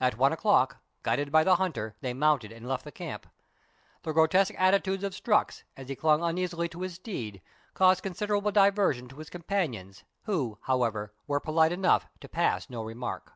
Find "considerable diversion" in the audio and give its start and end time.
8.02-9.06